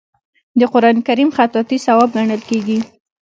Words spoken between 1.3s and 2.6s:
خطاطي ثواب ګڼل